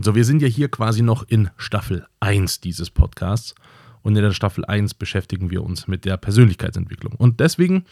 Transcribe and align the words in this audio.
So, 0.00 0.14
wir 0.14 0.24
sind 0.24 0.42
ja 0.42 0.46
hier 0.46 0.68
quasi 0.68 1.02
noch 1.02 1.24
in 1.26 1.50
Staffel 1.56 2.06
1 2.20 2.60
dieses 2.60 2.88
Podcasts 2.88 3.56
und 4.02 4.14
in 4.14 4.22
der 4.22 4.30
Staffel 4.30 4.64
1 4.64 4.94
beschäftigen 4.94 5.50
wir 5.50 5.64
uns 5.64 5.88
mit 5.88 6.04
der 6.04 6.16
Persönlichkeitsentwicklung. 6.16 7.14
Und 7.14 7.40
deswegen 7.40 7.84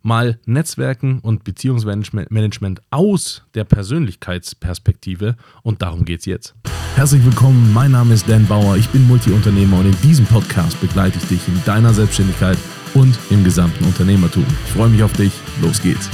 mal 0.00 0.38
Netzwerken 0.46 1.18
und 1.18 1.44
Beziehungsmanagement 1.44 2.80
aus 2.90 3.42
der 3.54 3.64
Persönlichkeitsperspektive 3.64 5.36
und 5.62 5.82
darum 5.82 6.06
geht 6.06 6.20
es 6.20 6.24
jetzt. 6.24 6.54
Herzlich 6.94 7.22
willkommen, 7.26 7.74
mein 7.74 7.90
Name 7.90 8.14
ist 8.14 8.26
Dan 8.26 8.46
Bauer, 8.46 8.78
ich 8.78 8.88
bin 8.88 9.06
Multiunternehmer 9.06 9.80
und 9.80 9.86
in 9.86 10.00
diesem 10.00 10.24
Podcast 10.24 10.80
begleite 10.80 11.18
ich 11.18 11.28
dich 11.28 11.46
in 11.46 11.62
deiner 11.66 11.92
Selbstständigkeit 11.92 12.56
und 12.94 13.18
im 13.28 13.44
gesamten 13.44 13.84
Unternehmertum. 13.84 14.46
Ich 14.64 14.72
freue 14.72 14.88
mich 14.88 15.02
auf 15.02 15.12
dich, 15.12 15.32
los 15.60 15.82
geht's. 15.82 16.08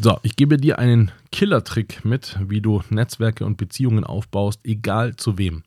So, 0.00 0.18
ich 0.22 0.36
gebe 0.36 0.56
dir 0.56 0.78
einen 0.78 1.12
Killer-Trick 1.34 2.04
mit, 2.04 2.38
wie 2.46 2.60
du 2.60 2.84
Netzwerke 2.90 3.44
und 3.44 3.56
Beziehungen 3.56 4.04
aufbaust, 4.04 4.60
egal 4.62 5.16
zu 5.16 5.36
wem. 5.36 5.64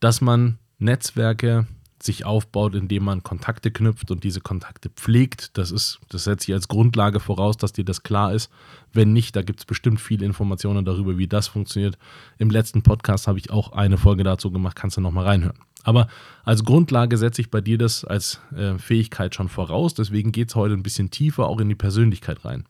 Dass 0.00 0.20
man 0.20 0.58
Netzwerke 0.80 1.68
sich 2.02 2.24
aufbaut, 2.24 2.74
indem 2.74 3.04
man 3.04 3.22
Kontakte 3.22 3.70
knüpft 3.70 4.10
und 4.10 4.24
diese 4.24 4.40
Kontakte 4.40 4.88
pflegt. 4.88 5.56
Das 5.56 5.70
ist, 5.70 6.00
das 6.08 6.24
setze 6.24 6.50
ich 6.50 6.54
als 6.54 6.66
Grundlage 6.66 7.20
voraus, 7.20 7.56
dass 7.56 7.72
dir 7.72 7.84
das 7.84 8.02
klar 8.02 8.34
ist. 8.34 8.50
Wenn 8.92 9.12
nicht, 9.12 9.36
da 9.36 9.42
gibt 9.42 9.60
es 9.60 9.64
bestimmt 9.64 10.00
viele 10.00 10.26
Informationen 10.26 10.84
darüber, 10.84 11.18
wie 11.18 11.28
das 11.28 11.46
funktioniert. 11.46 11.96
Im 12.38 12.50
letzten 12.50 12.82
Podcast 12.82 13.28
habe 13.28 13.38
ich 13.38 13.52
auch 13.52 13.70
eine 13.70 13.96
Folge 13.96 14.24
dazu 14.24 14.50
gemacht, 14.50 14.74
kannst 14.74 14.96
du 14.96 15.00
nochmal 15.00 15.26
reinhören. 15.26 15.58
Aber 15.84 16.08
als 16.42 16.64
Grundlage 16.64 17.16
setze 17.16 17.42
ich 17.42 17.50
bei 17.52 17.60
dir 17.60 17.78
das 17.78 18.04
als 18.04 18.40
äh, 18.56 18.76
Fähigkeit 18.76 19.36
schon 19.36 19.48
voraus. 19.48 19.94
Deswegen 19.94 20.32
geht 20.32 20.48
es 20.48 20.56
heute 20.56 20.74
ein 20.74 20.82
bisschen 20.82 21.12
tiefer 21.12 21.46
auch 21.46 21.60
in 21.60 21.68
die 21.68 21.76
Persönlichkeit 21.76 22.44
rein. 22.44 22.64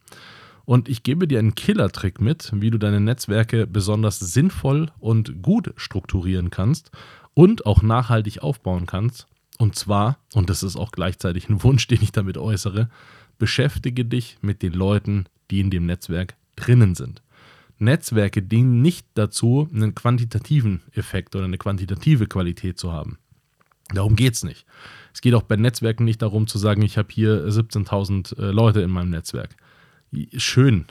Und 0.71 0.89
ich 0.89 1.03
gebe 1.03 1.27
dir 1.27 1.41
einen 1.41 1.57
Killer-Trick 1.57 2.21
mit, 2.21 2.53
wie 2.55 2.71
du 2.71 2.79
deine 2.79 3.01
Netzwerke 3.01 3.67
besonders 3.67 4.21
sinnvoll 4.21 4.93
und 5.01 5.43
gut 5.43 5.73
strukturieren 5.75 6.51
kannst 6.51 6.93
und 7.35 7.67
auch 7.67 7.83
nachhaltig 7.83 8.45
aufbauen 8.45 8.87
kannst. 8.87 9.27
Und 9.59 9.75
zwar, 9.75 10.19
und 10.33 10.49
das 10.49 10.63
ist 10.63 10.77
auch 10.77 10.93
gleichzeitig 10.93 11.49
ein 11.49 11.61
Wunsch, 11.65 11.89
den 11.89 12.01
ich 12.03 12.13
damit 12.13 12.39
äußere, 12.39 12.89
beschäftige 13.37 14.05
dich 14.05 14.39
mit 14.43 14.63
den 14.63 14.73
Leuten, 14.73 15.25
die 15.51 15.59
in 15.59 15.71
dem 15.71 15.87
Netzwerk 15.87 16.37
drinnen 16.55 16.95
sind. 16.95 17.21
Netzwerke 17.81 18.41
dienen 18.41 18.81
nicht 18.81 19.09
dazu, 19.15 19.69
einen 19.75 19.97
quantitativen 19.97 20.83
Effekt 20.93 21.35
oder 21.35 21.47
eine 21.47 21.59
quantitative 21.59 22.29
Qualität 22.29 22.79
zu 22.79 22.93
haben. 22.93 23.19
Darum 23.93 24.15
geht 24.15 24.35
es 24.35 24.45
nicht. 24.45 24.67
Es 25.13 25.21
geht 25.21 25.35
auch 25.35 25.43
bei 25.43 25.57
Netzwerken 25.57 26.05
nicht 26.05 26.23
darum 26.23 26.47
zu 26.47 26.59
sagen, 26.59 26.83
ich 26.83 26.97
habe 26.97 27.09
hier 27.11 27.49
17.000 27.49 28.39
äh, 28.39 28.53
Leute 28.53 28.83
in 28.83 28.91
meinem 28.91 29.11
Netzwerk. 29.11 29.57
Schön, 30.37 30.87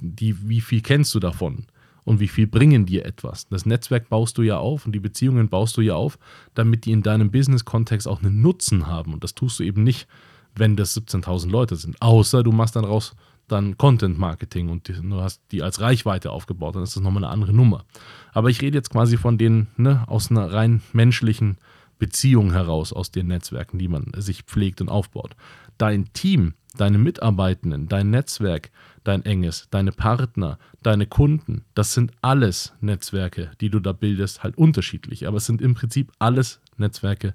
die, 0.00 0.48
wie 0.48 0.60
viel 0.60 0.80
kennst 0.80 1.14
du 1.14 1.20
davon? 1.20 1.66
und 2.04 2.18
wie 2.18 2.28
viel 2.28 2.46
bringen 2.46 2.86
dir 2.86 3.04
etwas. 3.04 3.46
Das 3.48 3.66
Netzwerk 3.66 4.08
baust 4.08 4.38
du 4.38 4.42
ja 4.42 4.58
auf 4.58 4.86
und 4.86 4.92
die 4.92 5.00
Beziehungen 5.00 5.48
baust 5.48 5.76
du 5.76 5.80
ja 5.80 5.94
auf, 5.94 6.18
damit 6.54 6.86
die 6.86 6.92
in 6.92 7.02
deinem 7.02 7.30
Business-Kontext 7.30 8.08
auch 8.08 8.22
einen 8.22 8.40
Nutzen 8.40 8.86
haben. 8.86 9.12
Und 9.12 9.22
das 9.22 9.34
tust 9.34 9.58
du 9.58 9.64
eben 9.64 9.84
nicht, 9.84 10.08
wenn 10.56 10.76
das 10.76 10.96
17.000 10.96 11.50
Leute 11.50 11.76
sind. 11.76 12.00
Außer 12.00 12.42
du 12.42 12.52
machst 12.52 12.74
dann 12.74 12.84
raus 12.84 13.14
dann 13.50 13.76
Content-Marketing 13.76 14.68
und 14.68 14.88
du 14.88 15.20
hast 15.20 15.42
die 15.50 15.62
als 15.62 15.80
Reichweite 15.80 16.30
aufgebaut, 16.30 16.76
dann 16.76 16.82
ist 16.82 16.96
das 16.96 17.02
nochmal 17.02 17.24
eine 17.24 17.32
andere 17.32 17.52
Nummer. 17.52 17.84
Aber 18.32 18.48
ich 18.48 18.62
rede 18.62 18.78
jetzt 18.78 18.90
quasi 18.90 19.16
von 19.16 19.38
denen 19.38 19.66
ne, 19.76 20.04
aus 20.06 20.30
einer 20.30 20.52
rein 20.52 20.82
menschlichen 20.92 21.58
Beziehung 21.98 22.52
heraus, 22.52 22.92
aus 22.92 23.10
den 23.10 23.26
Netzwerken, 23.26 23.78
die 23.78 23.88
man 23.88 24.12
sich 24.16 24.42
pflegt 24.42 24.80
und 24.80 24.88
aufbaut. 24.88 25.34
Dein 25.78 26.12
Team, 26.12 26.54
deine 26.76 26.98
Mitarbeitenden, 26.98 27.88
dein 27.88 28.10
Netzwerk, 28.10 28.70
dein 29.04 29.24
enges, 29.24 29.68
deine 29.70 29.92
Partner, 29.92 30.58
deine 30.82 31.06
Kunden, 31.06 31.64
das 31.74 31.94
sind 31.94 32.12
alles 32.22 32.74
Netzwerke, 32.80 33.50
die 33.60 33.70
du 33.70 33.80
da 33.80 33.92
bildest, 33.92 34.42
halt 34.42 34.56
unterschiedlich, 34.56 35.26
aber 35.26 35.38
es 35.38 35.46
sind 35.46 35.60
im 35.60 35.74
Prinzip 35.74 36.12
alles 36.18 36.60
Netzwerke, 36.76 37.34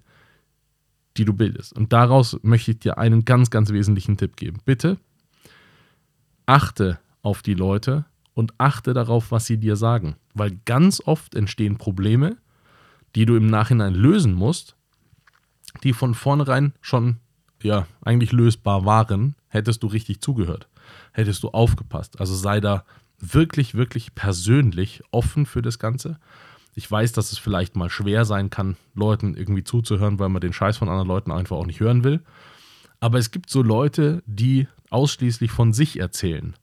die 1.18 1.26
du 1.26 1.34
bildest. 1.34 1.74
Und 1.74 1.94
daraus 1.94 2.38
möchte 2.44 2.72
ich 2.72 2.80
dir 2.80 2.98
einen 2.98 3.26
ganz, 3.26 3.50
ganz 3.50 3.72
wesentlichen 3.72 4.18
Tipp 4.18 4.36
geben. 4.38 4.60
Bitte 4.66 4.98
achte 6.46 7.00
auf 7.22 7.42
die 7.42 7.54
Leute 7.54 8.06
und 8.34 8.54
achte 8.58 8.94
darauf, 8.94 9.32
was 9.32 9.46
sie 9.46 9.58
dir 9.58 9.76
sagen, 9.76 10.16
weil 10.34 10.60
ganz 10.66 11.02
oft 11.06 11.36
entstehen 11.36 11.78
Probleme, 11.78 12.38
die 13.16 13.26
du 13.26 13.36
im 13.36 13.48
Nachhinein 13.48 13.96
lösen 13.96 14.34
musst, 14.34 14.76
die 15.84 15.94
von 15.94 16.14
vornherein 16.14 16.74
schon 16.82 17.18
ja 17.66 17.88
eigentlich 18.02 18.32
lösbar 18.32 18.86
waren, 18.86 19.36
hättest 19.50 19.84
du 19.84 19.88
richtig 19.88 20.22
zugehört 20.22 20.68
hättest 21.16 21.44
du 21.44 21.50
aufgepasst. 21.50 22.20
Also 22.20 22.36
sei 22.36 22.60
da 22.60 22.84
wirklich, 23.20 23.76
wirklich 23.76 24.14
persönlich 24.16 25.02
offen 25.12 25.46
für 25.46 25.62
das 25.62 25.80
Ganze. 25.80 26.20
Ich 26.74 26.90
weiß, 26.90 27.14
dass 27.14 27.32
es 27.32 27.38
vielleicht 27.38 27.76
mal 27.76 27.90
schwer 27.90 28.26
sein 28.26 28.50
kann, 28.50 28.76
Leuten 28.94 29.36
irgendwie 29.36 29.64
zuzuhören, 29.64 30.20
weil 30.20 30.30
man 30.30 30.42
den 30.42 30.54
Scheiß 30.54 30.78
von 30.78 30.90
anderen 30.90 31.08
Leuten 31.08 31.32
einfach 31.32 31.56
auch 31.56 31.66
nicht 31.66 31.80
hören 31.80 32.04
will. 32.04 32.22
Aber 33.00 33.18
es 33.18 33.32
gibt 33.32 33.50
so 33.50 33.62
Leute, 33.62 34.22
die 34.26 34.68
ausschließlich 34.90 35.52
von 35.52 35.74
sich 35.74 36.00
erzählen 36.00 36.56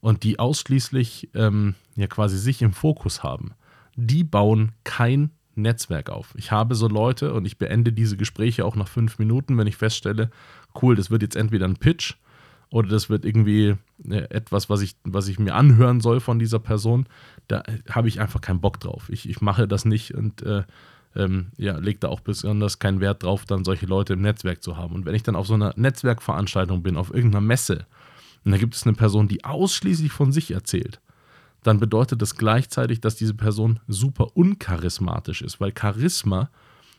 und 0.00 0.24
die 0.24 0.38
ausschließlich 0.38 1.30
ähm, 1.34 1.74
ja 1.94 2.08
quasi 2.08 2.38
sich 2.38 2.62
im 2.62 2.72
Fokus 2.72 3.22
haben. 3.22 3.52
Die 3.94 4.24
bauen 4.24 4.72
kein 4.84 5.30
Netzwerk 5.54 6.10
auf. 6.10 6.34
Ich 6.36 6.50
habe 6.50 6.74
so 6.74 6.88
Leute 6.88 7.34
und 7.34 7.44
ich 7.44 7.58
beende 7.58 7.92
diese 7.92 8.16
Gespräche 8.16 8.64
auch 8.64 8.76
nach 8.76 8.88
fünf 8.88 9.18
Minuten, 9.18 9.58
wenn 9.58 9.66
ich 9.66 9.76
feststelle, 9.76 10.30
cool, 10.80 10.96
das 10.96 11.10
wird 11.10 11.22
jetzt 11.22 11.36
entweder 11.36 11.66
ein 11.66 11.76
Pitch 11.76 12.14
oder 12.70 12.88
das 12.88 13.10
wird 13.10 13.24
irgendwie 13.24 13.76
äh, 14.08 14.22
etwas, 14.30 14.70
was 14.70 14.80
ich, 14.80 14.96
was 15.04 15.28
ich 15.28 15.38
mir 15.38 15.54
anhören 15.54 16.00
soll 16.00 16.20
von 16.20 16.38
dieser 16.38 16.58
Person, 16.58 17.06
da 17.48 17.62
habe 17.90 18.08
ich 18.08 18.20
einfach 18.20 18.40
keinen 18.40 18.60
Bock 18.60 18.80
drauf. 18.80 19.08
Ich, 19.10 19.28
ich 19.28 19.40
mache 19.40 19.68
das 19.68 19.84
nicht 19.84 20.14
und 20.14 20.42
äh, 20.42 20.62
ähm, 21.14 21.48
ja, 21.58 21.76
lege 21.76 21.98
da 22.00 22.08
auch 22.08 22.20
besonders 22.20 22.78
keinen 22.78 23.00
Wert 23.00 23.22
drauf, 23.22 23.44
dann 23.44 23.64
solche 23.64 23.86
Leute 23.86 24.14
im 24.14 24.22
Netzwerk 24.22 24.62
zu 24.62 24.76
haben. 24.76 24.94
Und 24.94 25.04
wenn 25.04 25.14
ich 25.14 25.22
dann 25.22 25.36
auf 25.36 25.46
so 25.46 25.54
einer 25.54 25.74
Netzwerkveranstaltung 25.76 26.82
bin, 26.82 26.96
auf 26.96 27.12
irgendeiner 27.12 27.42
Messe, 27.42 27.86
und 28.44 28.52
da 28.52 28.58
gibt 28.58 28.74
es 28.74 28.84
eine 28.84 28.94
Person, 28.94 29.28
die 29.28 29.44
ausschließlich 29.44 30.10
von 30.10 30.32
sich 30.32 30.50
erzählt, 30.50 31.00
dann 31.62 31.78
bedeutet 31.78 32.22
das 32.22 32.36
gleichzeitig, 32.36 33.00
dass 33.00 33.16
diese 33.16 33.34
Person 33.34 33.80
super 33.86 34.36
uncharismatisch 34.36 35.42
ist, 35.42 35.60
weil 35.60 35.72
Charisma 35.78 36.50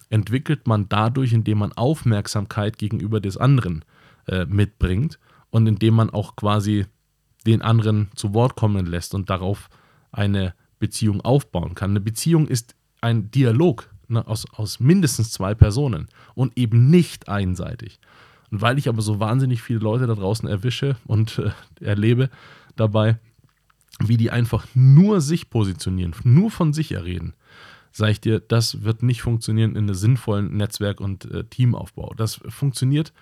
entwickelt 0.09 0.67
man 0.67 0.87
dadurch, 0.89 1.33
indem 1.33 1.59
man 1.59 1.73
Aufmerksamkeit 1.73 2.77
gegenüber 2.77 3.19
des 3.19 3.37
anderen 3.37 3.83
äh, 4.27 4.45
mitbringt 4.45 5.19
und 5.49 5.67
indem 5.67 5.95
man 5.95 6.09
auch 6.09 6.35
quasi 6.35 6.85
den 7.45 7.61
anderen 7.61 8.09
zu 8.15 8.33
Wort 8.33 8.55
kommen 8.55 8.85
lässt 8.85 9.13
und 9.13 9.29
darauf 9.29 9.69
eine 10.11 10.53
Beziehung 10.79 11.21
aufbauen 11.21 11.75
kann. 11.75 11.91
Eine 11.91 12.01
Beziehung 12.01 12.47
ist 12.47 12.75
ein 13.01 13.31
Dialog 13.31 13.89
ne, 14.07 14.25
aus, 14.25 14.45
aus 14.53 14.79
mindestens 14.79 15.31
zwei 15.31 15.53
Personen 15.55 16.07
und 16.35 16.57
eben 16.57 16.89
nicht 16.89 17.27
einseitig. 17.27 17.99
Und 18.51 18.61
weil 18.61 18.77
ich 18.77 18.87
aber 18.87 19.01
so 19.01 19.19
wahnsinnig 19.19 19.61
viele 19.61 19.79
Leute 19.79 20.07
da 20.07 20.13
draußen 20.13 20.47
erwische 20.47 20.95
und 21.05 21.39
äh, 21.39 21.51
erlebe 21.83 22.29
dabei, 22.75 23.17
wie 23.99 24.17
die 24.17 24.31
einfach 24.31 24.67
nur 24.73 25.21
sich 25.21 25.49
positionieren, 25.49 26.15
nur 26.23 26.51
von 26.51 26.73
sich 26.73 26.91
erreden, 26.91 27.33
sage 27.91 28.11
ich 28.13 28.21
dir, 28.21 28.39
das 28.39 28.83
wird 28.83 29.03
nicht 29.03 29.21
funktionieren 29.21 29.71
in 29.71 29.85
einem 29.85 29.93
sinnvollen 29.93 30.55
Netzwerk- 30.57 31.01
und 31.01 31.25
äh, 31.25 31.43
Teamaufbau. 31.43 32.13
Das 32.15 32.41
funktioniert 32.47 33.13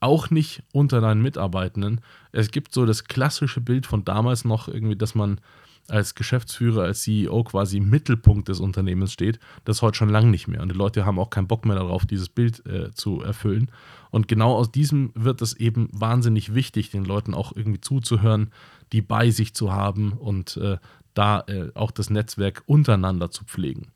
auch 0.00 0.30
nicht 0.30 0.62
unter 0.72 1.00
deinen 1.00 1.22
Mitarbeitenden. 1.22 2.00
Es 2.32 2.50
gibt 2.50 2.72
so 2.74 2.84
das 2.84 3.04
klassische 3.04 3.60
Bild 3.60 3.86
von 3.86 4.04
damals 4.04 4.44
noch 4.44 4.68
irgendwie, 4.68 4.96
dass 4.96 5.14
man 5.14 5.40
als 5.88 6.14
Geschäftsführer, 6.14 6.84
als 6.84 7.02
CEO 7.02 7.44
quasi 7.44 7.78
im 7.78 7.90
Mittelpunkt 7.90 8.48
des 8.48 8.60
Unternehmens 8.60 9.12
steht. 9.12 9.38
Das 9.64 9.76
ist 9.76 9.82
heute 9.82 9.98
schon 9.98 10.08
lange 10.08 10.30
nicht 10.30 10.48
mehr. 10.48 10.62
Und 10.62 10.72
die 10.72 10.76
Leute 10.76 11.04
haben 11.04 11.18
auch 11.18 11.30
keinen 11.30 11.48
Bock 11.48 11.66
mehr 11.66 11.76
darauf, 11.76 12.06
dieses 12.06 12.28
Bild 12.28 12.64
äh, 12.66 12.92
zu 12.92 13.20
erfüllen. 13.20 13.70
Und 14.10 14.28
genau 14.28 14.54
aus 14.54 14.70
diesem 14.70 15.12
wird 15.14 15.42
es 15.42 15.54
eben 15.54 15.88
wahnsinnig 15.92 16.54
wichtig, 16.54 16.90
den 16.90 17.04
Leuten 17.04 17.34
auch 17.34 17.54
irgendwie 17.54 17.80
zuzuhören, 17.80 18.50
die 18.92 19.02
bei 19.02 19.30
sich 19.30 19.54
zu 19.54 19.72
haben 19.72 20.12
und 20.12 20.56
äh, 20.56 20.78
da 21.14 21.40
äh, 21.46 21.70
auch 21.74 21.90
das 21.90 22.10
Netzwerk 22.10 22.62
untereinander 22.66 23.30
zu 23.30 23.44
pflegen. 23.44 23.88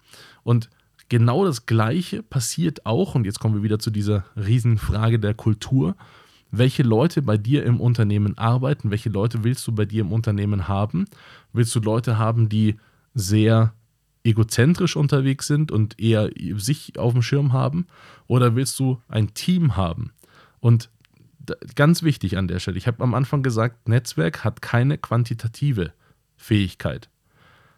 Und 0.43 0.71
Genau 1.09 1.47
das 1.47 1.65
Gleiche 1.65 2.23
passiert 2.23 2.85
auch, 2.85 3.15
und 3.15 3.25
jetzt 3.25 3.41
kommen 3.41 3.55
wir 3.55 3.63
wieder 3.63 3.79
zu 3.79 3.91
dieser 3.91 4.25
Riesenfrage 4.37 5.19
der 5.19 5.33
Kultur. 5.33 5.97
Welche 6.51 6.83
Leute 6.83 7.23
bei 7.23 7.37
dir 7.37 7.65
im 7.65 7.81
Unternehmen 7.81 8.39
arbeiten? 8.39 8.91
Welche 8.91 9.11
Leute 9.11 9.45
willst 9.45 9.67
du 9.67 9.73
bei 9.73 9.85
dir 9.85 10.01
im 10.01 10.13
Unternehmen 10.13 10.69
haben? 10.69 11.07
Willst 11.53 11.75
du 11.75 11.81
Leute 11.81 12.19
haben, 12.19 12.49
die 12.49 12.77
sehr 13.15 13.75
egozentrisch 14.25 14.97
unterwegs 14.97 15.47
sind 15.47 15.71
und 15.71 15.99
eher 16.01 16.31
sich 16.57 16.99
auf 16.99 17.13
dem 17.13 17.23
Schirm 17.23 17.53
haben? 17.53 17.87
Oder 18.27 18.55
willst 18.55 18.79
du 18.79 19.01
ein 19.09 19.35
Team 19.35 19.77
haben? 19.77 20.13
Und 20.61 20.91
ganz 21.75 22.03
wichtig 22.03 22.37
an 22.37 22.49
der 22.49 22.59
Stelle, 22.59 22.79
ich 22.79 22.87
habe 22.87 23.03
am 23.03 23.15
Anfang 23.15 23.43
gesagt, 23.43 23.89
Netzwerk 23.89 24.45
hat 24.45 24.63
keine 24.63 24.99
quantitative 24.99 25.93
Fähigkeit, 26.37 27.09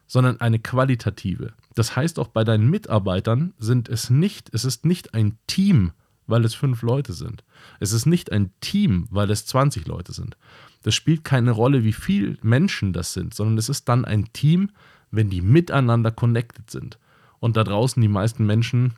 sondern 0.07 0.41
eine 0.41 0.59
qualitative. 0.59 1.53
Das 1.75 1.97
heißt 1.97 2.19
auch 2.19 2.29
bei 2.29 2.45
deinen 2.45 2.69
Mitarbeitern 2.69 3.55
sind 3.59 3.89
es 3.89 4.11
nicht, 4.11 4.53
es 4.53 4.65
ist 4.65 4.85
nicht 4.85 5.15
ein 5.15 5.39
Team, 5.47 5.93
weil 6.31 6.45
es 6.45 6.55
fünf 6.55 6.83
Leute 6.83 7.13
sind. 7.13 7.45
Es 7.81 7.93
ist 7.93 8.07
nicht 8.07 8.33
ein 8.33 8.53
Team, 8.61 9.07
weil 9.11 9.31
es 9.31 9.47
20 9.47 9.87
Leute 9.87 10.13
sind. 10.13 10.37
Das 10.83 10.95
spielt 10.95 11.25
keine 11.25 11.51
Rolle, 11.51 11.85
wie 11.85 11.93
viele 11.93 12.39
Menschen 12.43 12.93
das 12.93 13.13
sind, 13.13 13.35
sondern 13.35 13.59
es 13.59 13.69
ist 13.69 13.89
dann 13.89 14.05
ein 14.05 14.33
Team, 14.33 14.71
wenn 15.11 15.29
die 15.29 15.43
miteinander 15.43 16.11
connected 16.11 16.71
sind. 16.71 16.99
Und 17.39 17.57
da 17.57 17.65
draußen 17.65 18.01
die 18.01 18.09
meisten 18.09 18.47
Menschen 18.47 18.95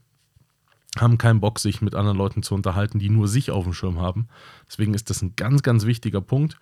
haben 0.99 1.19
keinen 1.19 1.40
Bock, 1.40 1.58
sich 1.58 1.81
mit 1.81 1.94
anderen 1.94 2.19
Leuten 2.19 2.43
zu 2.43 2.55
unterhalten, 2.55 2.99
die 2.99 3.08
nur 3.08 3.26
sich 3.26 3.50
auf 3.50 3.64
dem 3.64 3.73
Schirm 3.73 4.00
haben. 4.00 4.28
Deswegen 4.69 4.94
ist 4.94 5.08
das 5.08 5.23
ein 5.23 5.35
ganz, 5.37 5.62
ganz 5.62 5.87
wichtiger 5.87 6.20
Punkt, 6.20 6.58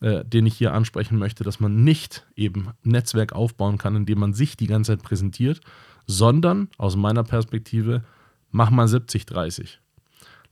äh, 0.00 0.24
den 0.24 0.46
ich 0.46 0.56
hier 0.56 0.74
ansprechen 0.74 1.18
möchte, 1.18 1.44
dass 1.44 1.60
man 1.60 1.82
nicht 1.82 2.26
eben 2.36 2.68
Netzwerk 2.82 3.32
aufbauen 3.32 3.78
kann, 3.78 3.96
indem 3.96 4.18
man 4.18 4.34
sich 4.34 4.56
die 4.56 4.66
ganze 4.66 4.92
Zeit 4.92 5.02
präsentiert, 5.02 5.60
sondern 6.06 6.68
aus 6.76 6.96
meiner 6.96 7.24
Perspektive, 7.24 8.04
mach 8.50 8.70
mal 8.70 8.86
70-30. 8.86 9.78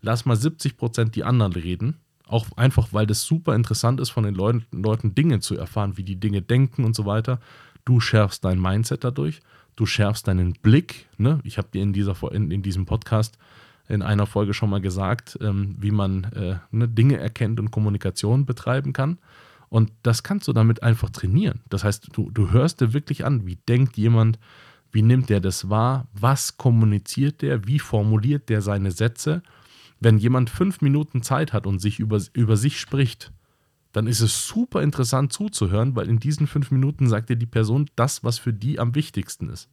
Lass 0.01 0.25
mal 0.25 0.37
70 0.37 0.77
Prozent 0.77 1.17
die 1.17 1.25
anderen 1.25 1.53
reden. 1.53 1.97
Auch 2.27 2.47
einfach, 2.57 2.89
weil 2.93 3.07
das 3.07 3.23
super 3.23 3.55
interessant 3.55 4.01
ist, 4.01 4.11
von 4.11 4.25
den 4.25 4.35
Leuten, 4.35 4.67
Leuten 4.71 5.15
Dinge 5.15 5.41
zu 5.41 5.57
erfahren, 5.57 5.97
wie 5.97 6.03
die 6.03 6.21
Dinge 6.21 6.43
denken 6.43 6.85
und 6.85 6.95
so 6.95 7.07
weiter. 7.07 7.41
Du 7.85 8.01
schärfst 8.01 8.45
dein 8.45 8.61
Mindset 8.61 9.03
dadurch 9.03 9.41
du 9.79 9.87
schärfst 9.87 10.27
deinen 10.27 10.55
Blick. 10.55 11.07
Ne? 11.19 11.39
Ich 11.45 11.57
habe 11.57 11.69
dir 11.73 11.83
in, 11.83 11.93
dieser, 11.93 12.17
in, 12.33 12.51
in 12.51 12.63
diesem 12.63 12.85
Podcast 12.85 13.39
in 13.89 14.03
einer 14.03 14.27
Folge 14.27 14.53
schon 14.53 14.71
mal 14.71 14.81
gesagt, 14.81 15.39
ähm, 15.41 15.77
wie 15.79 15.93
man 15.93 16.25
äh, 16.25 16.57
ne, 16.71 16.89
Dinge 16.89 17.19
erkennt 17.19 17.61
und 17.61 17.71
Kommunikation 17.71 18.45
betreiben 18.45 18.93
kann. 18.93 19.19
Und 19.69 19.93
das 20.03 20.23
kannst 20.23 20.49
du 20.49 20.53
damit 20.53 20.83
einfach 20.83 21.11
trainieren. 21.11 21.61
Das 21.69 21.85
heißt, 21.85 22.09
du, 22.13 22.31
du 22.31 22.51
hörst 22.51 22.81
dir 22.81 22.93
wirklich 22.93 23.25
an, 23.25 23.47
wie 23.47 23.57
denkt 23.69 23.97
jemand, 23.97 24.39
wie 24.91 25.03
nimmt 25.03 25.31
der 25.31 25.41
das 25.41 25.71
wahr, 25.71 26.09
was 26.13 26.57
kommuniziert 26.57 27.41
der, 27.43 27.67
wie 27.67 27.79
formuliert 27.79 28.49
der 28.49 28.63
seine 28.63 28.91
Sätze. 28.91 29.43
Wenn 30.01 30.19
jemand 30.19 30.51
fünf 30.51 30.81
Minuten 30.81 31.23
Zeit 31.23 31.53
hat 31.53 31.67
und 31.67 31.81
sich 31.81 31.99
über, 31.99 32.21
über 32.33 32.57
sich 32.57 32.81
spricht, 32.81 33.33
dann 33.93 34.07
ist 34.07 34.21
es 34.21 34.47
super 34.47 34.83
interessant 34.83 35.33
zuzuhören, 35.33 35.97
weil 35.97 36.09
in 36.09 36.19
diesen 36.19 36.47
fünf 36.47 36.71
Minuten 36.71 37.09
sagt 37.09 37.31
dir 37.31 37.37
die 37.37 37.47
Person 37.47 37.91
das, 37.97 38.23
was 38.23 38.39
für 38.39 38.53
die 38.53 38.79
am 38.79 38.95
wichtigsten 38.95 39.49
ist. 39.49 39.69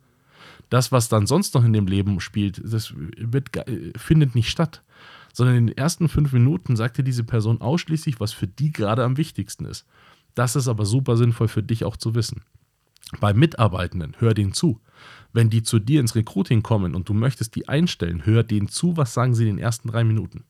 Das, 0.70 0.92
was 0.92 1.10
dann 1.10 1.28
sonst 1.28 1.54
noch 1.54 1.64
in 1.64 1.74
dem 1.74 1.88
Leben 1.88 2.20
spielt, 2.20 2.62
das 2.64 2.94
wird, 2.96 3.50
findet 3.98 4.36
nicht 4.36 4.50
statt. 4.50 4.84
Sondern 5.34 5.58
in 5.58 5.68
den 5.68 5.78
ersten 5.78 6.08
fünf 6.08 6.32
Minuten 6.32 6.76
sagt 6.76 6.98
dir 6.98 7.04
diese 7.04 7.24
Person 7.24 7.62
ausschließlich, 7.62 8.20
was 8.20 8.32
für 8.32 8.48
die 8.48 8.72
gerade 8.72 9.04
am 9.04 9.18
wichtigsten 9.18 9.66
ist. 9.66 9.86
Das 10.34 10.56
ist 10.56 10.68
aber 10.68 10.86
super 10.86 11.18
sinnvoll 11.18 11.48
für 11.48 11.64
dich 11.64 11.84
auch 11.84 11.98
zu 11.98 12.16
wissen. 12.16 12.42
Bei 13.20 13.34
Mitarbeitenden, 13.34 14.16
hör 14.20 14.34
denen 14.34 14.54
zu. 14.54 14.82
Wenn 15.32 15.50
die 15.50 15.64
zu 15.64 15.80
dir 15.80 16.00
ins 16.00 16.16
Recruiting 16.16 16.64
kommen 16.64 16.96
und 16.96 17.10
du 17.10 17.14
möchtest 17.14 17.56
die 17.56 17.68
einstellen, 17.68 18.26
hör 18.26 18.44
denen 18.44 18.68
zu, 18.68 18.98
was 18.98 19.14
sagen 19.14 19.36
sie 19.36 19.44
in 19.44 19.58
den 19.58 19.64
ersten 19.64 19.90
drei 19.90 20.04
Minuten. 20.04 20.44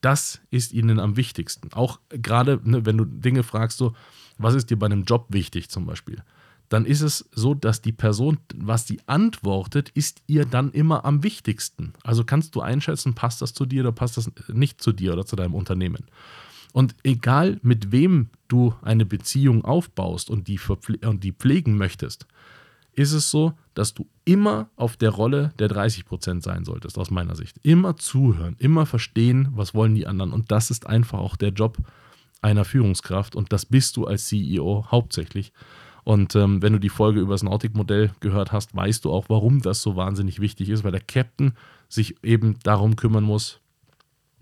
Das 0.00 0.40
ist 0.50 0.72
ihnen 0.72 1.00
am 1.00 1.16
wichtigsten. 1.16 1.72
Auch 1.72 2.00
gerade, 2.08 2.60
ne, 2.62 2.86
wenn 2.86 2.96
du 2.96 3.04
Dinge 3.04 3.42
fragst, 3.42 3.78
so, 3.78 3.94
was 4.38 4.54
ist 4.54 4.70
dir 4.70 4.78
bei 4.78 4.86
einem 4.86 5.04
Job 5.04 5.26
wichtig 5.30 5.68
zum 5.68 5.86
Beispiel? 5.86 6.22
Dann 6.68 6.84
ist 6.84 7.00
es 7.00 7.28
so, 7.32 7.54
dass 7.54 7.80
die 7.80 7.92
Person, 7.92 8.38
was 8.54 8.86
sie 8.86 9.00
antwortet, 9.06 9.88
ist 9.90 10.22
ihr 10.26 10.44
dann 10.44 10.70
immer 10.72 11.04
am 11.04 11.22
wichtigsten. 11.22 11.94
Also 12.02 12.24
kannst 12.24 12.54
du 12.54 12.60
einschätzen, 12.60 13.14
passt 13.14 13.40
das 13.40 13.54
zu 13.54 13.64
dir 13.66 13.82
oder 13.82 13.92
passt 13.92 14.18
das 14.18 14.30
nicht 14.48 14.80
zu 14.80 14.92
dir 14.92 15.14
oder 15.14 15.24
zu 15.24 15.34
deinem 15.34 15.54
Unternehmen. 15.54 16.04
Und 16.72 16.94
egal 17.02 17.58
mit 17.62 17.90
wem 17.90 18.28
du 18.48 18.74
eine 18.82 19.06
Beziehung 19.06 19.64
aufbaust 19.64 20.30
und 20.30 20.48
die, 20.48 20.58
und 21.04 21.24
die 21.24 21.32
pflegen 21.32 21.76
möchtest, 21.76 22.26
ist 22.92 23.12
es 23.12 23.30
so, 23.30 23.52
dass 23.74 23.94
du 23.94 24.06
immer 24.24 24.70
auf 24.74 24.96
der 24.96 25.10
Rolle 25.10 25.52
der 25.58 25.70
30% 25.70 26.42
sein 26.42 26.64
solltest, 26.64 26.98
aus 26.98 27.10
meiner 27.10 27.36
Sicht. 27.36 27.56
Immer 27.62 27.96
zuhören, 27.96 28.56
immer 28.58 28.86
verstehen, 28.86 29.48
was 29.52 29.72
wollen 29.72 29.94
die 29.94 30.06
anderen. 30.06 30.32
Und 30.32 30.50
das 30.50 30.70
ist 30.70 30.86
einfach 30.86 31.20
auch 31.20 31.36
der 31.36 31.50
Job 31.50 31.78
einer 32.42 32.64
Führungskraft. 32.64 33.36
Und 33.36 33.52
das 33.52 33.66
bist 33.66 33.96
du 33.96 34.06
als 34.06 34.26
CEO 34.26 34.86
hauptsächlich. 34.90 35.52
Und 36.02 36.34
ähm, 36.34 36.62
wenn 36.62 36.72
du 36.72 36.80
die 36.80 36.88
Folge 36.88 37.20
über 37.20 37.34
das 37.34 37.42
Nautic-Modell 37.42 38.12
gehört 38.20 38.50
hast, 38.50 38.74
weißt 38.74 39.04
du 39.04 39.12
auch, 39.12 39.26
warum 39.28 39.62
das 39.62 39.82
so 39.82 39.94
wahnsinnig 39.94 40.40
wichtig 40.40 40.68
ist, 40.70 40.82
weil 40.82 40.92
der 40.92 41.00
Captain 41.00 41.52
sich 41.88 42.16
eben 42.24 42.58
darum 42.62 42.96
kümmern 42.96 43.24
muss, 43.24 43.60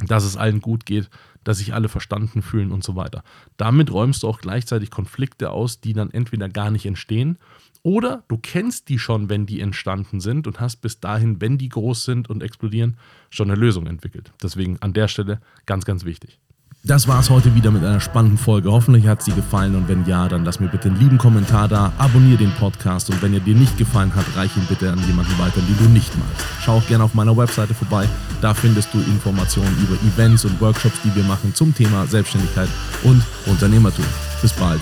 dass 0.04 0.24
es 0.24 0.36
allen 0.36 0.60
gut 0.60 0.86
geht, 0.86 1.08
dass 1.44 1.58
sich 1.58 1.74
alle 1.74 1.88
verstanden 1.88 2.42
fühlen 2.42 2.72
und 2.72 2.84
so 2.84 2.96
weiter. 2.96 3.22
Damit 3.56 3.92
räumst 3.92 4.22
du 4.22 4.28
auch 4.28 4.40
gleichzeitig 4.40 4.90
Konflikte 4.90 5.50
aus, 5.50 5.80
die 5.80 5.92
dann 5.92 6.10
entweder 6.10 6.48
gar 6.48 6.70
nicht 6.70 6.86
entstehen 6.86 7.38
oder 7.86 8.24
du 8.26 8.36
kennst 8.36 8.88
die 8.88 8.98
schon, 8.98 9.28
wenn 9.28 9.46
die 9.46 9.60
entstanden 9.60 10.20
sind 10.20 10.48
und 10.48 10.58
hast 10.58 10.78
bis 10.78 10.98
dahin, 10.98 11.40
wenn 11.40 11.56
die 11.56 11.68
groß 11.68 12.04
sind 12.04 12.28
und 12.28 12.42
explodieren, 12.42 12.96
schon 13.30 13.48
eine 13.48 13.60
Lösung 13.60 13.86
entwickelt. 13.86 14.32
Deswegen 14.42 14.76
an 14.80 14.92
der 14.92 15.06
Stelle 15.06 15.40
ganz, 15.66 15.84
ganz 15.84 16.04
wichtig. 16.04 16.40
Das 16.82 17.06
war 17.06 17.20
es 17.20 17.30
heute 17.30 17.54
wieder 17.54 17.70
mit 17.70 17.84
einer 17.84 18.00
spannenden 18.00 18.38
Folge. 18.38 18.70
Hoffentlich 18.70 19.06
hat 19.06 19.22
sie 19.22 19.32
gefallen 19.32 19.76
und 19.76 19.88
wenn 19.88 20.04
ja, 20.04 20.28
dann 20.28 20.44
lass 20.44 20.58
mir 20.58 20.66
bitte 20.66 20.88
einen 20.88 20.98
lieben 20.98 21.18
Kommentar 21.18 21.68
da, 21.68 21.92
abonniere 21.98 22.38
den 22.38 22.52
Podcast 22.52 23.08
und 23.10 23.22
wenn 23.22 23.34
er 23.34 23.40
dir 23.40 23.54
nicht 23.54 23.78
gefallen 23.78 24.14
hat, 24.14 24.24
reich 24.36 24.56
ihn 24.56 24.66
bitte 24.68 24.90
an 24.90 24.98
jemanden 25.06 25.38
weiter, 25.38 25.60
den 25.60 25.78
du 25.78 25.84
nicht 25.90 26.16
magst. 26.18 26.44
Schau 26.60 26.78
auch 26.78 26.86
gerne 26.88 27.04
auf 27.04 27.14
meiner 27.14 27.36
Webseite 27.36 27.72
vorbei. 27.74 28.08
Da 28.46 28.54
findest 28.54 28.94
du 28.94 28.98
Informationen 28.98 29.76
über 29.82 29.96
Events 30.06 30.44
und 30.44 30.60
Workshops, 30.60 31.00
die 31.02 31.12
wir 31.16 31.24
machen 31.24 31.52
zum 31.52 31.74
Thema 31.74 32.06
Selbstständigkeit 32.06 32.68
und 33.02 33.20
Unternehmertum. 33.46 34.04
Bis 34.40 34.52
bald. 34.52 34.80